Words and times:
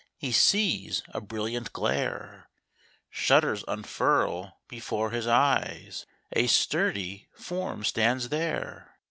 He 0.17 0.31
sees 0.31 1.03
a 1.09 1.21
brilliant 1.21 1.73
glare, 1.73 2.49
Shutters 3.11 3.63
unfurl 3.67 4.57
before 4.67 5.11
his 5.11 5.27
eyes— 5.27 6.07
A 6.33 6.47
sturdy 6.47 7.27
form 7.35 7.83
stands 7.83 8.29
there 8.29 8.95